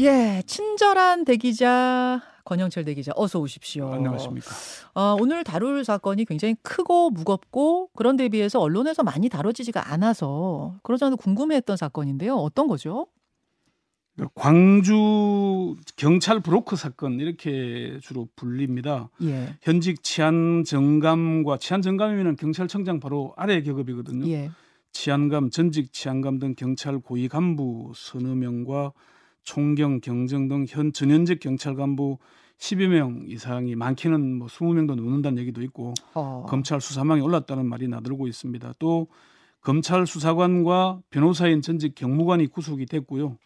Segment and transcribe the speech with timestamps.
[0.00, 3.92] 예, 친절한 대기자 권영철 대기자 어서 오십시오.
[3.92, 4.50] 안녕하십니까.
[4.94, 11.76] 어, 오늘 다룰 사건이 굉장히 크고 무겁고 그런데 비해서 언론에서 많이 다뤄지지가 않아서 그러자도 궁금해했던
[11.76, 12.34] 사건인데요.
[12.34, 13.08] 어떤 거죠?
[14.34, 19.10] 광주 경찰 브로커 사건 이렇게 주로 불립니다.
[19.22, 19.54] 예.
[19.60, 24.26] 현직 치안 정감과 치안 정감이면 경찰청장 바로 아래 계급이거든요.
[24.30, 24.50] 예.
[24.92, 28.92] 치안감, 전직 치안감 등 경찰 고위 간부 서너 명과
[29.42, 32.18] 총경, 경정 등 현 전현직 경찰 간부
[32.58, 36.44] 10여 명 이상이 많게는 뭐 20명도 넘는다는 얘기도 있고 어.
[36.48, 38.74] 검찰 수사망에 올랐다는 말이 나들고 있습니다.
[38.78, 39.08] 또
[39.62, 43.36] 검찰 수사관과 변호사인 전직 경무관이 구속이 됐고요.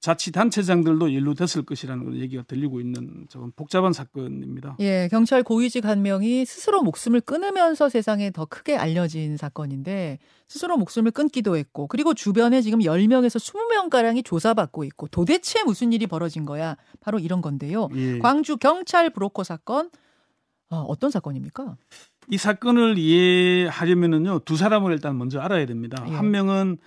[0.00, 4.76] 자치단체장들도 연루됐을 것이라는 얘기가 들리고 있는 좀 복잡한 사건입니다.
[4.78, 11.10] 예, 경찰 고위직 한 명이 스스로 목숨을 끊으면서 세상에 더 크게 알려진 사건인데 스스로 목숨을
[11.10, 16.76] 끊기도 했고 그리고 주변에 지금 10명에서 20명가량이 조사받고 있고 도대체 무슨 일이 벌어진 거야?
[17.00, 17.88] 바로 이런 건데요.
[17.96, 18.18] 예.
[18.20, 19.90] 광주 경찰 브로커 사건
[20.70, 21.76] 어, 어떤 사건입니까?
[22.30, 26.04] 이 사건을 이해하려면은요 두 사람을 일단 먼저 알아야 됩니다.
[26.08, 26.12] 예.
[26.12, 26.78] 한 명은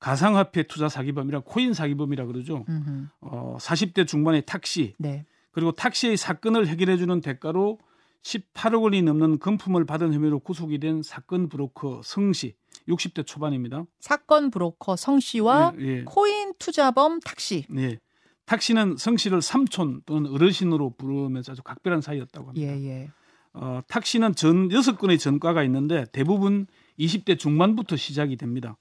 [0.00, 2.64] 가상화폐 투자 사기범이라 코인 사기범이라 그러죠.
[2.68, 3.06] 음흠.
[3.20, 5.24] 어, 40대 중반의 탁시 네.
[5.52, 7.78] 그리고 탁시의 사건을 해결해 주는 대가로
[8.22, 12.54] 18억 원이 넘는 금품을 받은 혐의로 구속이 된 사건 브로커 성씨
[12.88, 13.84] 60대 초반입니다.
[13.98, 17.66] 사건 브로커 성 씨와 예, 예, 코인 투자범 탁씨.
[17.76, 17.98] 예.
[18.46, 22.66] 탁시는 성씨를 삼촌 또는 어르신으로 부르면서 아주 각별한 사이였다고 합니다.
[22.66, 23.10] 예, 예.
[23.52, 26.66] 어, 탁시는 전 여섯 건의 전과가 있는데 대부분
[26.98, 28.76] 20대 중반부터 시작이 됩니다.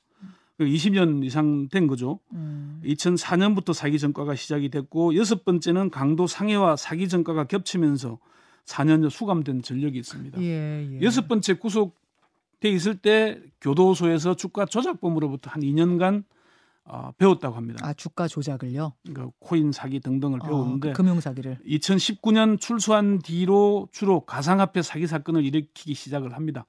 [0.59, 2.19] 그 20년 이상 된 거죠.
[2.33, 2.81] 음.
[2.83, 8.19] 2004년부터 사기 전과가 시작이 됐고 여섯 번째는 강도 상해와 사기 전과가 겹치면서
[8.65, 10.41] 4년 수감된 전력이 있습니다.
[10.41, 11.01] 예, 예.
[11.01, 16.25] 여섯 번째 구속돼 있을 때 교도소에서 주가 조작범으로부터 한 2년간
[16.83, 17.87] 어, 배웠다고 합니다.
[17.87, 18.91] 아, 주가 조작을요?
[19.05, 21.57] 그러니까 코인 사기 등등을 배웠는데 어, 금융 사기를.
[21.65, 26.65] 2019년 출소한 뒤로 주로 가상화폐 사기 사건을 일으키기 시작을 합니다.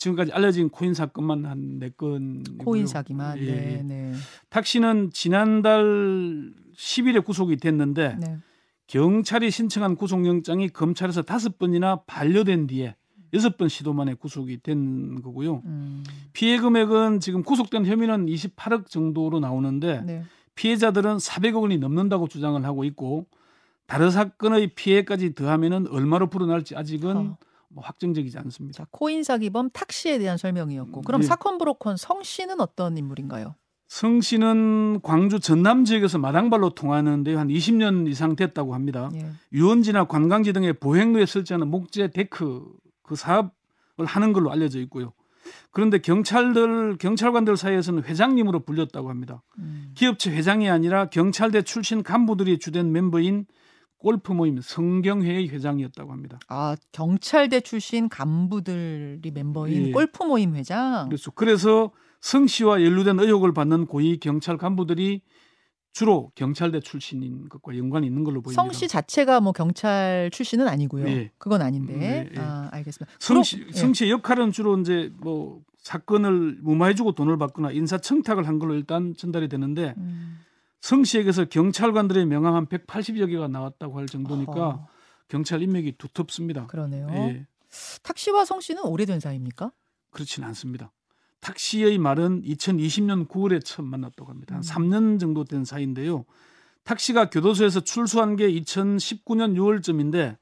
[0.00, 2.42] 지금까지 알려진 코인 사건만 한 네 건.
[2.58, 3.38] 코인 사기만.
[3.38, 3.82] 예, 네, 예.
[3.82, 4.12] 네.
[4.48, 8.38] 탁시는 지난달 10일에 구속이 됐는데 네.
[8.86, 12.96] 경찰이 신청한 구속영장이 검찰에서 다섯 번이나 반려된 뒤에
[13.32, 15.62] 여섯 번 시도 만에 구속이 된 거고요.
[15.64, 16.02] 음.
[16.32, 20.22] 피해 금액은 지금 구속된 혐의는 28억 정도로 나오는데 네.
[20.56, 23.26] 피해자들은 400억 원이 넘는다고 주장을 하고 있고
[23.86, 27.38] 다른 사건의 피해까지 더하면은 얼마로 불어날지 아직은 어.
[27.72, 28.78] 뭐 확정적이지 않습니다.
[28.78, 31.02] 자, 코인 사기범 탁시에 대한 설명이었고.
[31.02, 31.26] 그럼 네.
[31.26, 33.54] 사건 브로커 성 씨는 어떤 인물인가요?
[33.86, 39.10] 성 씨는 광주 전남 지역에서 마당발로 통하는데 한 20년 이상 됐다고 합니다.
[39.14, 39.26] 예.
[39.52, 42.64] 유원지나 관광지 등의 보행로에 설치하는 목재 데크
[43.02, 43.50] 그 사업을
[44.06, 45.12] 하는 걸로 알려져 있고요.
[45.72, 49.42] 그런데 경찰들 경찰관들 사이에서는 회장님으로 불렸다고 합니다.
[49.58, 49.90] 음.
[49.94, 53.46] 기업체 회장이 아니라 경찰대 출신 간부들이 주된 멤버인
[54.00, 56.38] 골프 모임 성경회의 회장이었다고 합니다.
[56.48, 59.92] 아, 경찰대 출신 간부들이 멤버인 예.
[59.92, 61.06] 골프 모임 회장.
[61.08, 65.22] 그래서 그래서 성 씨와 연루된 의혹을 받는 고위 경찰 간부들이
[65.92, 68.62] 주로 경찰대 출신인 것과 연관이 있는 걸로 보입니다.
[68.62, 71.06] 성 씨 자체가 뭐 경찰 출신은 아니고요.
[71.08, 71.30] 예.
[71.36, 71.96] 그건 아닌데.
[71.96, 72.38] 네, 예.
[72.38, 73.12] 아, 알겠습니다.
[73.18, 73.72] 성 씨, 그럼- 예.
[73.78, 79.14] 성 씨의 역할은 주로 이제 뭐 사건을 무마해주고 돈을 받거나 인사 청탁을 한 걸로 일단
[79.16, 80.38] 전달이 되는데 음.
[80.80, 84.88] 성 씨에게서 경찰관들의 명함 한 180여 개가 나왔다고 할 정도니까 어허,
[85.28, 86.66] 경찰 인맥이 두텁습니다.
[86.66, 87.08] 그러네요.
[87.10, 87.46] 예,
[88.02, 89.72] 탁시와 성 씨는 오래된 사이입니까?
[90.10, 90.92] 그렇지는 않습니다.
[91.40, 94.56] 탁시의 말은 2020년 9월에 처음 만났다고 합니다.
[94.56, 94.90] 한 음.
[94.90, 96.24] 3년 정도 된 사이인데요.
[96.84, 100.36] 탁시가 교도소에서 출소한 게 2019년 6월쯤인데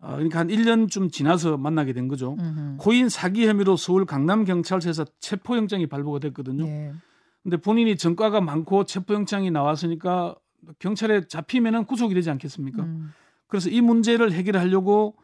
[0.00, 2.36] 어, 그러니까 한 1년쯤 지나서 만나게 된 거죠.
[2.38, 2.76] 음흠.
[2.78, 6.66] 코인 사기 혐의로 서울 강남 경찰서에서 체포영장이 발부가 됐거든요.
[6.66, 6.92] 예.
[7.42, 10.34] 근데 본인이 전과가 많고 체포영장이 나왔으니까
[10.78, 12.82] 경찰에 잡히면은 구속이 되지 않겠습니까?
[12.82, 13.12] 음.
[13.46, 15.16] 그래서 이 문제를 해결하려고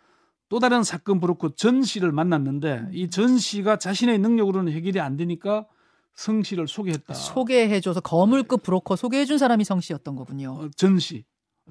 [0.49, 5.67] 또 다른 사건 브로커 전 씨를 만났는데 이 전 씨가 자신의 능력으로는 해결이 안 되니까
[6.15, 7.13] 성 씨를 소개했다.
[7.13, 10.53] 소개해줘서 거물급 브로커 소개해준 사람이 성 씨였던 거군요.
[10.53, 11.25] 어, 전 씨.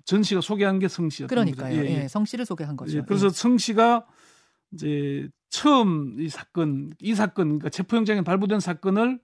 [0.03, 1.75] 전 씨가 소개한 게 성 씨였던 그러니까요.
[1.77, 1.89] 거죠.
[1.89, 2.97] 예, 성 씨를 소개한 거죠.
[2.97, 4.05] 예, 그래서 성 씨가
[4.73, 9.19] 이제 처음 이 사건, 이 사건, 그러니까 체포영장이 발부된 사건을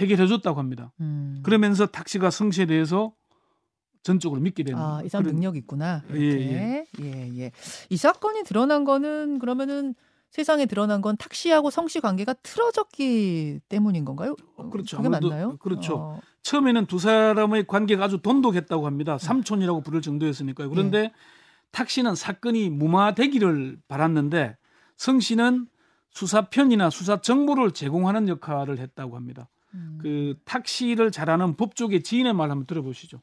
[0.00, 0.92] 해결해 줬다고 합니다.
[1.00, 1.04] 예.
[1.04, 1.40] 음.
[1.42, 3.12] 그러면서 탁시가 성 씨에 대해서
[4.02, 6.02] 전적으로 믿게 되는 아, 이 사람 그런- 능력 있구나.
[6.14, 6.86] 예, 이렇게.
[7.00, 7.52] 예, 예.
[7.90, 9.94] 이 사건이 드러난 거는 그러면은
[10.30, 14.36] 세상에 드러난 건 탁시하고 성씨 관계가 틀어졌기 때문인 건가요?
[14.56, 14.98] 어, 그렇죠.
[14.98, 15.56] 그게 아무래도 맞나요?
[15.56, 15.96] 그렇죠.
[15.96, 19.18] 어, 처음에는 두 사람의 관계가 아주 돈독했다고 합니다.
[19.18, 20.68] 삼촌이라고 부를 정도였으니까요.
[20.70, 21.12] 그런데
[21.72, 24.56] 탁 씨는 사건이 무마되기를 바랐는데
[24.96, 25.66] 성 씨는
[26.10, 29.48] 수사편이나 수사 정보를 제공하는 역할을 했다고 합니다.
[29.74, 29.98] 음.
[30.00, 33.20] 그탁 씨를 잘 아는 법조계 지인의 말 한번 들어보시죠.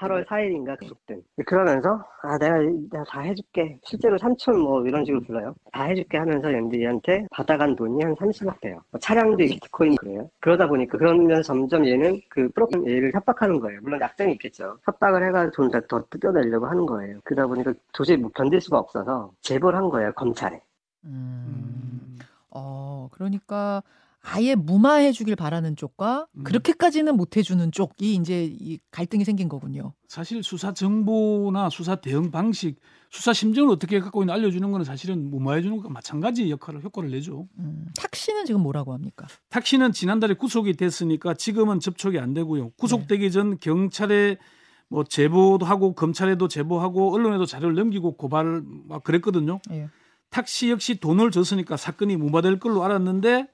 [0.00, 1.22] 8월 4일인가 구속된.
[1.46, 3.78] 그러면서 아 내가 내가 다 해줄게.
[3.84, 5.54] 실제로 삼촌 뭐 이런 식으로 불러요.
[5.72, 8.82] 다 해줄게 하면서 연들이한테 받아간 돈이 한 30억 돼요.
[8.90, 10.30] 뭐 차량도 비트코인 그래요.
[10.40, 13.80] 그러다 보니까 그러면서 점점 얘는 그 프로그램 얘를 협박하는 거예요.
[13.82, 14.78] 물론 약점이 있겠죠.
[14.84, 17.20] 협박을 해가지고 돈을 더 뜯어내려고 하는 거예요.
[17.24, 20.62] 그러다 보니까 도저히 뭐 견딜 수가 없어서 제보를 한 거예요 검찰에.
[21.04, 22.18] 음.
[22.50, 23.82] 어, 그러니까
[24.22, 26.44] 아예 무마해 주길 바라는 쪽과 음.
[26.44, 29.94] 그렇게까지는 못 해주는 쪽이 이제 이 갈등이 생긴 거군요.
[30.08, 32.78] 사실 수사 정보나 수사 대응 방식,
[33.10, 37.48] 수사 심정을 어떻게 갖고 있는 알려주는 거는 사실은 무마해 주는 것과 마찬가지 역할을 효과를 내죠.
[37.58, 39.26] 음, 탁 씨는 지금 뭐라고 합니까?
[39.48, 42.70] 탁 씨는 지난달에 구속이 됐으니까 지금은 접촉이 안 되고요.
[42.76, 44.36] 구속되기 전 경찰에
[44.88, 49.60] 뭐 제보도 하고 검찰에도 제보하고 언론에도 자료를 넘기고 고발을 막 그랬거든요.
[49.70, 49.88] 예.
[50.30, 53.48] 탁씨 역시 돈을 줬으니까 사건이 무마될 걸로 알았는데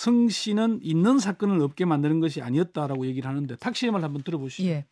[0.00, 4.66] 성 씨는 있는 사건을 없게 만드는 것이 아니었다라고 얘기를 하는데 탁 씨의 말 한번 들어보시죠.
[4.66, 4.86] 예.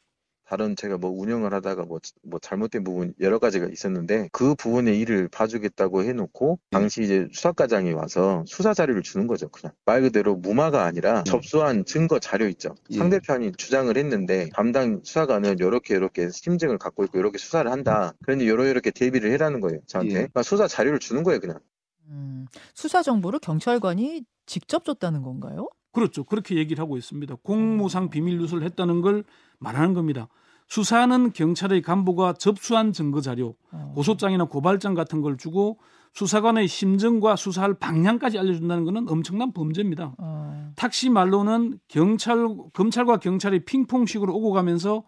[0.45, 5.29] 다른 제가 뭐 운영을 하다가 뭐, 뭐 잘못된 부분 여러 가지가 있었는데 그 부분의 일을
[5.29, 11.23] 봐주겠다고 해놓고 당시 이제 수사과장이 와서 수사 자료를 주는 거죠 그냥 말 그대로 무마가 아니라
[11.25, 12.99] 접수한 증거 자료 있죠 예.
[12.99, 18.67] 상대편이 주장을 했는데 담당 수사관은 이렇게 이렇게 심증을 갖고 있고 이렇게 수사를 한다 그런데 요러
[18.67, 20.15] 이렇게 대비를 해라는 거예요 저한테 예.
[20.15, 21.61] 그러니까 수사 자료를 주는 거예요 그냥
[22.09, 25.69] 음, 수사 정보를 경찰관이 직접 줬다는 건가요?
[25.93, 26.25] 그렇죠.
[26.25, 27.37] 그렇게 얘기를 하고 있습니다.
[27.43, 29.25] 공무상 비밀 누설을 했다는 걸
[29.59, 30.29] 말하는 겁니다.
[30.67, 33.93] 수사는 경찰의 간부가 접수한 증거 자료, 어.
[33.95, 35.79] 고소장이나 고발장 같은 걸 주고
[36.13, 40.15] 수사관의 심정과 수사할 방향까지 알려준다는 것은 엄청난 범죄입니다.
[40.19, 40.73] 어.
[40.77, 45.05] 탁시 말로는 경찰 검찰과 경찰이 핑퐁식으로 오고 가면서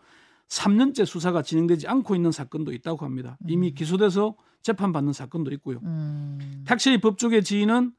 [0.49, 3.39] 3년째 수사가 진행되지 않고 있는 사건도 있다고 합니다.
[3.47, 5.79] 이미 기소돼서 재판받는 사건도 있고요.
[5.85, 6.65] 음.
[6.67, 7.93] 탁시의 법조계 지인은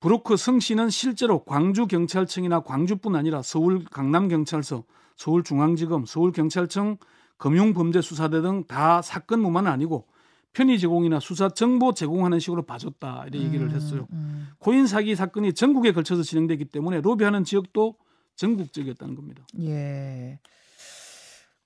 [0.00, 4.84] 브로커 성 씨는 실제로 광주 경찰청이나 광주뿐 아니라 서울 강남 경찰서,
[5.16, 6.98] 서울 중앙지검, 서울 경찰청,
[7.38, 10.06] 금융범죄수사대 등 다 사건 무만은 아니고
[10.52, 14.06] 편의 제공이나 수사 정보 제공하는 식으로 봐줬다 이렇게 얘기를 했어요.
[14.12, 14.48] 음.
[14.58, 17.96] 코인 사기 사건이 전국에 걸쳐서 진행되기 때문에 로비하는 지역도
[18.36, 19.46] 전국적이었다는 겁니다.
[19.60, 20.38] 예.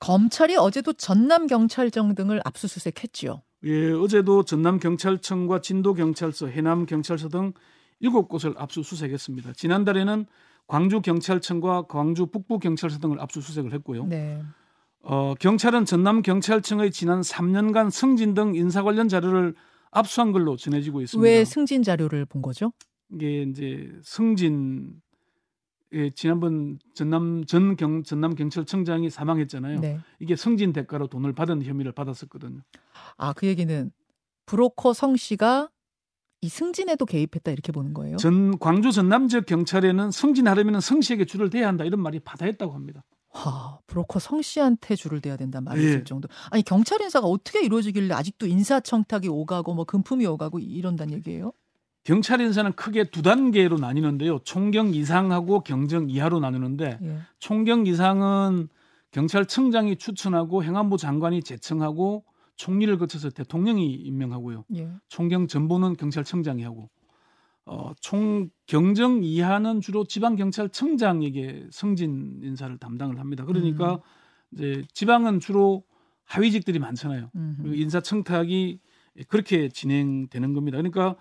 [0.01, 3.43] 검찰이 어제도 전남 경찰청 등을 압수수색했지요.
[3.65, 7.53] 예, 어제도 전남 경찰청과 진도 경찰서, 해남 경찰서 등
[8.01, 9.53] 일곱 곳을 압수수색했습니다.
[9.53, 10.27] 지난달에는
[10.67, 14.07] 광주 경찰청과 광주 북부 경찰서 등을 압수수색을 했고요.
[14.07, 14.43] 네.
[15.03, 19.55] 어, 경찰은 전남 경찰청의 지난 3년간 승진 등 인사 관련 자료를
[19.91, 21.25] 압수한 걸로 전해지고 있습니다.
[21.29, 22.73] 왜 승진 자료를 본 거죠?
[23.13, 25.01] 이게 이제 승진
[25.93, 29.81] 예, 지난번 전남 전 경 전남 경찰청장이 사망했잖아요.
[29.81, 29.99] 네.
[30.21, 32.61] 이게 승진 대가로 돈을 받은 혐의를 받았었거든요.
[33.17, 33.91] 아, 그 얘기는
[34.47, 35.69] 브로커 성 씨가
[36.43, 38.17] 이 승진에도 개입했다 이렇게 보는 거예요.
[38.17, 43.05] 전 광주 전남 지역 경찰에는 승진하려면 성 씨에게 줄을 대야 한다 이런 말이 받아했다고 합니다.
[43.35, 45.89] 와, 브로커 성 씨한테 줄을 대야 된다 말이 예.
[45.89, 46.29] 있을 정도.
[46.51, 51.53] 아니 경찰 인사가 어떻게 이루어지길래 아직도 인사청탁이 오가고 뭐 금품이 오가고 이런다는 얘기예요?
[52.05, 54.39] 경찰 인사는 크게 두 단계로 나뉘는데요.
[54.41, 57.19] 총경 이상하고 경정 이하로 나누는데 예.
[57.39, 58.69] 총경 이상은
[59.11, 62.25] 경찰청장이 추천하고 행안부 장관이 제청하고
[62.61, 64.65] 총리를 거쳐서 대통령이 임명하고요.
[64.77, 64.91] 예.
[65.09, 66.91] 총경 전보는 경찰청장이 하고
[67.65, 73.47] 어, 총 경정 이하는 주로 지방 경찰청장에게 승진 인사를 담당을 합니다.
[73.47, 74.01] 그러니까 음.
[74.53, 75.85] 이제 지방은 주로
[76.25, 77.31] 하위직들이 많잖아요.
[77.35, 77.63] 음흠.
[77.63, 78.81] 그리고 인사 청탁이
[79.29, 80.77] 그렇게 진행되는 겁니다.
[80.77, 81.17] 그러니까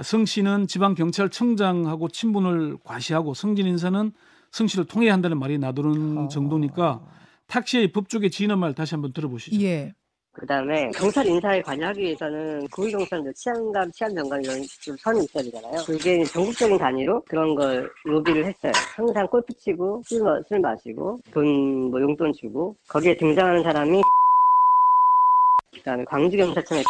[0.00, 4.12] 성 씨는 지방 경찰청장하고 친분을 과시하고 승진 인사는
[4.52, 6.28] 성 씨를 통해야 한다는 말이 나도는 어.
[6.28, 7.04] 정도니까
[7.48, 9.60] 탁시의 법조계 지인의 말 다시 한번 들어보시죠.
[9.60, 9.92] 예.
[10.34, 15.84] 그 다음에 경찰 인사에 관여하기 위해서는 구의경찰, 치안감, 치안병관 이런 좀 선이 있어야 되잖아요.
[15.86, 18.72] 그게 전국적인 단위로 그런 걸 로비를 했어요.
[18.96, 21.44] 항상 골프 치고 술, 마- 술 마시고 돈
[21.90, 24.02] 뭐 용돈 주고 거기에 등장하는 사람이
[25.74, 26.82] 그 다음에 광주경찰청에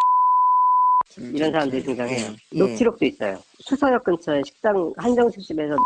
[1.19, 2.33] 이런 사람들이 등장해요.
[2.55, 2.59] 예.
[2.59, 3.39] 녹취록도 있어요.
[3.61, 5.77] 수서역 근처에 식당 한정식집에서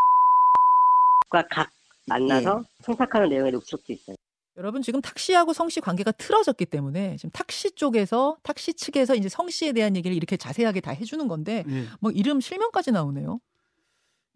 [1.30, 1.68] 과 각
[2.06, 4.16] 만나서 청탁하는 내용의 녹취록도 있어요.
[4.58, 9.96] 여러분 지금 탁씨하고 성씨 관계가 틀어졌기 때문에 지금 탁씨 쪽에서 탁씨 측에서 이제 성씨에 대한
[9.96, 11.84] 얘기를 이렇게 자세하게 다 해주는 건데 예.
[12.00, 13.40] 뭐 이름 실명까지 나오네요.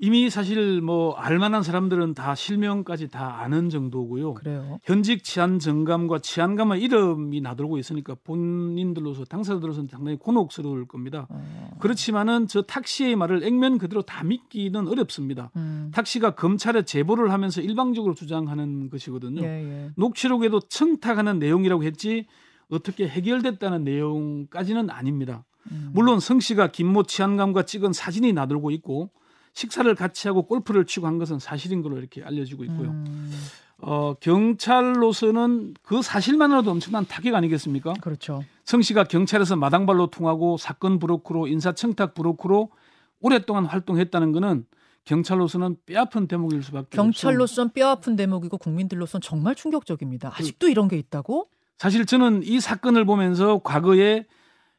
[0.05, 4.35] 이미 사실 뭐 알만한 사람들은 다 실명까지 다 아는 정도고요.
[4.35, 4.81] 그래요.
[4.83, 11.29] 현직 치안 정감과 치안감의 이름이 나돌고 있으니까 본인들로서 당사자들로서는 상당히 곤혹스러울 겁니다.
[11.31, 11.71] 어.
[11.79, 15.53] 그렇지만은 저 탁시의 말을 액면 그대로 다 믿기는 어렵습니다.
[15.55, 15.93] 음.
[15.95, 19.43] 탁시가 검찰에 제보를 하면서 일방적으로 주장하는 것이거든요.
[19.43, 19.91] 예, 예.
[19.97, 22.27] 녹취록에도 청탁하는 내용이라고 했지
[22.69, 25.45] 어떻게 해결됐다는 내용까지는 아닙니다.
[25.71, 25.91] 음.
[25.93, 29.11] 물론 성 씨가 김모 치안감과 찍은 사진이 나돌고 있고
[29.53, 32.91] 식사를 같이 하고 골프를 치고 한 것은 사실인 걸로 이렇게 알려지고 있고요.
[32.91, 33.33] 음.
[33.79, 37.95] 어, 경찰로서는 그 사실만으로도 엄청난 타격 아니겠습니까?
[38.01, 38.45] 그렇죠.
[38.65, 42.71] 성 씨가 경찰에서 마당발로 통하고 사건 브로커로 인사청탁 브로커로
[43.21, 44.67] 오랫동안 활동했다는 것은
[45.05, 46.97] 경찰로서는 뼈아픈 대목일 수밖에.
[46.97, 50.31] 경찰로선 뼈아픈 대목이고 국민들로선 정말 충격적입니다.
[50.31, 51.49] 그 아직도 이런 게 있다고?
[51.77, 54.27] 사실 저는 이 사건을 보면서 과거에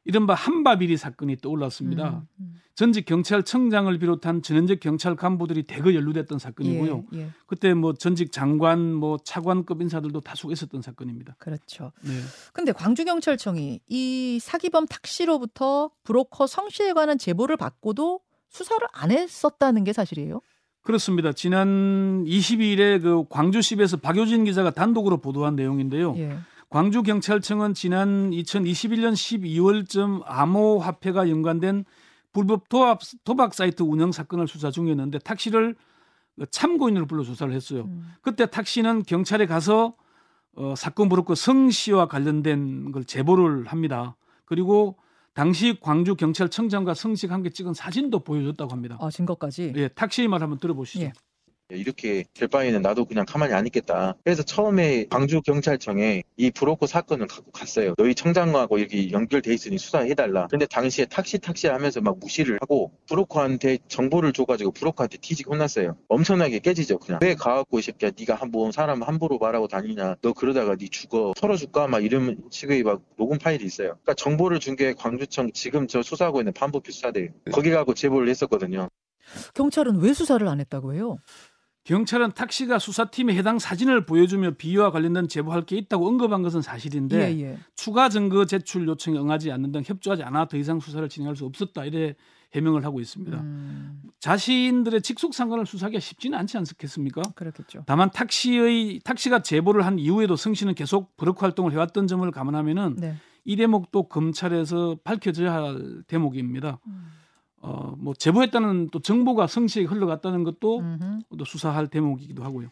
[0.06, 2.10] 이른바 한바비리 사건이 떠올랐습니다.
[2.10, 2.28] 음, 음.
[2.76, 7.06] 전직 경찰청장을 비롯한 전현직 경찰 간부들이 대거 연루됐던 사건이고요.
[7.14, 7.30] 예, 예.
[7.46, 11.36] 그때 뭐 전직 장관, 뭐 차관급 인사들도 다수 있었던 사건입니다.
[11.38, 11.92] 그렇죠.
[12.02, 12.12] 네.
[12.52, 19.84] 근데 광주경찰청이 이 사기범 탁 씨로부터 브로커 성 씨에 관한 제보를 받고도 수사를 안 했었다는
[19.84, 20.42] 게 사실이에요?
[20.82, 21.32] 그렇습니다.
[21.32, 26.16] 지난 22일에 그 광주시에서 박효진 기자가 단독으로 보도한 내용인데요.
[26.18, 26.38] 예.
[26.70, 31.86] 광주경찰청은 지난 2021년 12월쯤 암호화폐가 연관된
[32.34, 35.76] 불법 도박, 도박 사이트 운영 사건을 수사 중이었는데 탁시를
[36.50, 37.84] 참고인으로 불러 조사를 했어요.
[37.84, 38.12] 음.
[38.22, 39.96] 그때 탁시는 경찰에 가서
[40.56, 44.16] 어, 사건 브로커 성 씨와 관련된 걸 제보를 합니다.
[44.46, 44.98] 그리고
[45.34, 48.98] 당시 광주 경찰청장과 성식 함께 찍은 사진도 보여줬다고 합니다.
[49.00, 49.74] 아, 증거까지.
[49.76, 51.06] 예, 탁시 말 한번 들어보시죠.
[51.06, 51.14] 예.
[51.78, 54.16] 이렇게 될 바에는 나도 그냥 가만히 안 있겠다.
[54.24, 57.96] 그래서 처음에 광주 경찰청에 이 브로커 사건을 갖고 갔어요.
[57.98, 60.48] 너희 청장하고 이렇게 연결돼 있으니 수사해달라.
[60.48, 65.98] 근데 당시에 탁시 탁시 하면서 막 무시를 하고 브로커한테 정보를 줘가지고 브로커한테 뒤지게 혼났어요.
[66.10, 67.00] 엄청나게 깨지죠.
[67.00, 70.16] 그냥 왜 가갖고 이 새끼야 네가 한번 사람 함부로 말하고 다니냐.
[70.22, 73.90] 너 그러다가 네 죽어 털어줄까 막 이런 식의 막 녹음 파일이 있어요.
[74.04, 78.90] 그러니까 정보를 준 게 광주청 지금 저 수사하고 있는 반부표 수사대 거기 가고 제보를 했었거든요.
[79.54, 81.18] 경찰은 왜 수사를 안 했다고 해요?
[81.84, 87.42] 경찰은 탁시가 수사팀에 해당 사진을 보여주며 비위와 관련된 제보할 게 있다고 언급한 것은 사실인데 예,
[87.42, 87.60] 예.
[87.76, 91.84] 추가 증거 제출 요청에 응하지 않는 등 협조하지 않아 더 이상 수사를 진행할 수 없었다
[91.84, 92.16] 이래
[92.54, 93.36] 해명을 하고 있습니다.
[93.38, 97.24] 음, 자신들의 직속 상관을 수사하기가 쉽지는 않지 않겠습니까?
[97.36, 97.84] 그렇겠죠.
[97.88, 103.16] 다만 탁시의 탁시가 제보를 한 이후에도 성 씨는 계속 브로커 활동을 해왔던 점을 감안하면은 네.
[103.44, 106.80] 이 대목도 검찰에서 밝혀져야 할 대목입니다.
[106.88, 107.08] 음.
[107.64, 111.20] 어, 뭐 제보했다는 또 정보가 성 씨에게 흘러갔다는 것도 음흠.
[111.38, 112.68] 또 수사할 대목이기도 하고요.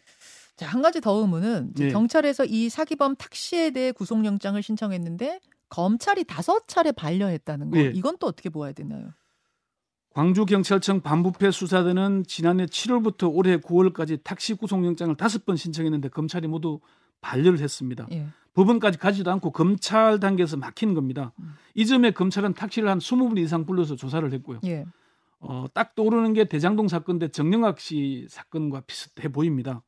[0.58, 1.90] 자, 한 가지 더 의문은 네.
[1.92, 7.78] 경찰에서 이 사기범 탁 씨에 대해 구속영장을 신청했는데 검찰이 다섯 차례 반려했다는 거.
[7.78, 7.92] 네.
[7.96, 9.14] 이건 또 어떻게 보아야 되나요?
[10.14, 16.82] 광주경찰청 반부패 수사대는 지난해 7월부터 올해 9월까지 탁시 구속영장을 다섯 번 신청했는데 검찰이 모두
[17.22, 18.08] 반려를 했습니다.
[18.12, 18.28] 예.
[18.54, 21.34] 법원까지 가지도 않고 검찰 단계에서 막힌 겁니다.
[21.40, 21.54] 음.
[21.74, 24.60] 이 점에 검찰은 탁시를 한 20분 이상 불러서 조사를 했고요.
[24.66, 24.86] 예.
[25.40, 29.84] 어, 딱 떠오르는 게 대장동 사건 대 정영학 씨 사건과 비슷해 보입니다.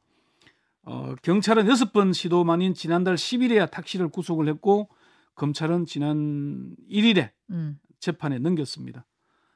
[0.83, 4.89] 어, 경찰은 여섯 번 시도 만인 지난달 10일에야 탁시를 구속을 했고
[5.35, 7.79] 검찰은 지난 1일에 음.
[7.99, 9.05] 재판에 넘겼습니다.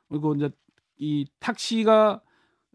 [0.10, 0.50] 그리고 이제
[0.98, 2.22] 이 탁시가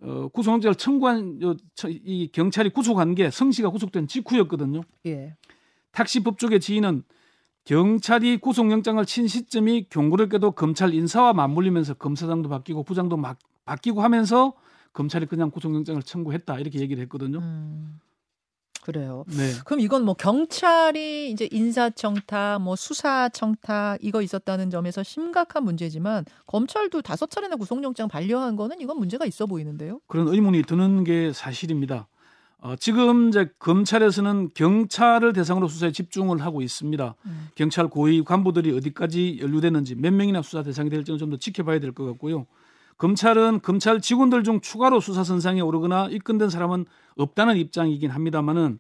[0.03, 1.41] 어, 구속영장을 청구한
[1.89, 4.83] 이 경찰이 구속한 게 성씨가 구속된 직후였거든요.
[5.07, 5.37] 예.
[5.93, 7.05] 탁시 법조계 지인은
[7.65, 14.55] 경찰이 구속영장을 친 시점이 경고롭게도 검찰 인사와 맞물리면서 검사장도 바뀌고 부장도 막 바뀌고 하면서
[14.93, 17.39] 검찰이 그냥 구속영장을 청구했다 이렇게 얘기를 했거든요.
[17.39, 18.01] 음.
[18.83, 19.25] 그래요.
[19.29, 19.53] 네.
[19.65, 27.31] 그럼 이건 뭐 경찰이 이제 인사청탁, 뭐 수사청탁 이거 있었다는 점에서 심각한 문제지만 검찰도 다섯
[27.31, 30.01] 차례나 구속영장 반려한 거는 이건 문제가 있어 보이는데요.
[30.09, 32.09] 그런 의문이 드는 게 사실입니다.
[32.65, 37.15] 어, 지금 이제 검찰에서는 경찰을 대상으로 수사에 집중을 하고 있습니다.
[37.27, 37.49] 음.
[37.57, 42.05] 경찰 고위 간부들이 어디까지 연루됐는지 몇 명이나 수사 대상이 될지는 좀 더 지켜봐야 될 것
[42.07, 42.47] 같고요.
[42.99, 46.85] 검찰은 검찰 직원들 중 추가로 수사 선상에 오르거나 입건된 사람은
[47.17, 48.79] 없다는 입장이긴 합니다만은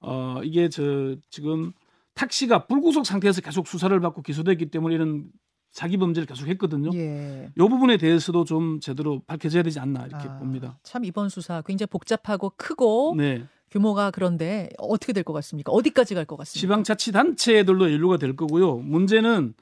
[0.00, 1.72] 어, 이게 저 지금
[2.14, 5.26] 탁시가 불구속 상태에서 계속 수사를 받고 기소됐기 때문에 이런
[5.70, 6.90] 사기 범죄를 계속 했거든요.
[6.94, 7.50] 예.
[7.54, 10.78] 이 부분에 대해서도 좀 제대로 밝혀져야 되지 않나 이렇게 아, 봅니다.
[10.82, 13.44] 참 이번 수사 굉장히 복잡하고 크고 네.
[13.70, 15.70] 규모가 그런데 어떻게 될 것 같습니까?
[15.72, 16.60] 어디까지 갈 것 같습니까?
[16.60, 18.76] 지방자치단체들로 연루가 될 거고요.
[18.78, 19.54] 문제는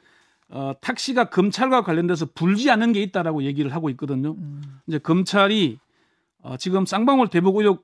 [0.48, 4.36] 어, 탁시가 검찰과 관련돼서 불지 않은 게 있다라고 얘기를 하고 있거든요.
[4.38, 4.62] 음.
[4.86, 5.78] 이제 검찰이
[6.38, 7.82] 어, 지금 쌍방울 대북 의혹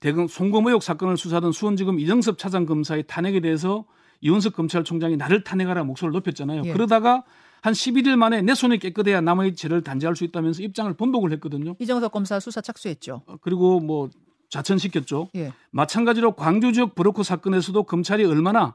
[0.00, 3.86] 대금 송금 의혹 사건을 수사하던 수원지검 이정섭 차장 검사의 탄핵에 대해서
[4.20, 6.62] 이원석 검찰총장이 나를 탄핵하라 목소리를 높였잖아요.
[6.66, 6.72] 예.
[6.74, 7.24] 그러다가
[7.62, 11.76] 한 11일 만에 내 손이 깨끗해야 남의 죄를 단죄할 수 있다면서 입장을 번복을 했거든요.
[11.78, 13.22] 이정석 검사 수사 착수했죠.
[13.24, 14.10] 어, 그리고 뭐
[14.48, 15.30] 좌천시켰죠.
[15.36, 15.52] 예.
[15.70, 18.74] 마찬가지로 광주 지역 브로커 사건에서도 검찰이 얼마나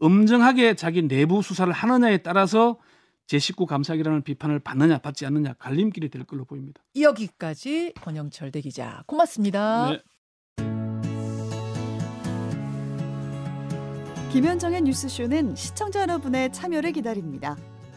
[0.00, 2.76] 엄정하게 자기 내부 수사를 하느냐에 따라서
[3.28, 6.82] 제19 감사기라는 비판을 받느냐 받지 않느냐 갈림길이 될 걸로 보입니다.
[7.00, 9.92] 여기까지 권영철 대기자 고맙습니다.
[9.92, 10.02] 네.
[14.32, 17.56] 김현정의 뉴스쇼는 시청자 여러분의 참여를 기다립니다.